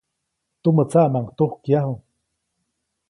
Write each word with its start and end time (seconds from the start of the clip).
Tumä 0.61 0.83
tsaʼmaʼuŋ 0.91 1.25
tujkyaju. 1.37 1.95